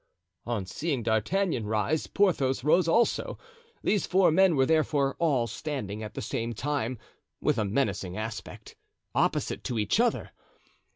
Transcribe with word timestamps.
On 0.47 0.65
seeing 0.65 1.03
D'Artagnan 1.03 1.67
rise, 1.67 2.07
Porthos 2.07 2.63
rose 2.63 2.87
also; 2.87 3.37
these 3.83 4.07
four 4.07 4.31
men 4.31 4.55
were 4.55 4.65
therefore 4.65 5.15
all 5.19 5.45
standing 5.45 6.01
at 6.01 6.15
the 6.15 6.23
same 6.23 6.53
time, 6.53 6.97
with 7.39 7.59
a 7.59 7.65
menacing 7.65 8.17
aspect, 8.17 8.75
opposite 9.13 9.63
to 9.65 9.77
each 9.77 9.99
other. 9.99 10.31